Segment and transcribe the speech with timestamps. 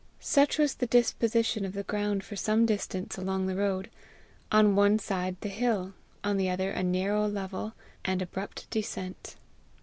[0.19, 3.91] Such was the disposition of the ground for some distance along the road
[4.51, 5.93] on one side the hill,
[6.23, 9.35] on the other a narrow level, and abrupt descent.